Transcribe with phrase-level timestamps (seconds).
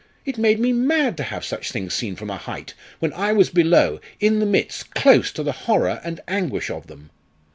[0.25, 3.51] It made me mad to have such things seen from a height, when I was
[3.51, 7.11] below in the midst close to the horror and anguish of them."